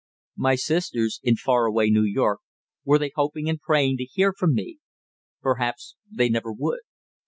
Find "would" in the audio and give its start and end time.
6.51-6.79